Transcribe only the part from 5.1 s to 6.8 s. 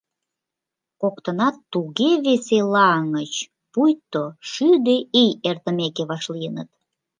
ий эртымеке вашлийыныт.